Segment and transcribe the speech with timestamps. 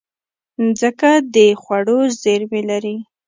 [0.65, 2.95] مځکه د خوړو زېرمې لري.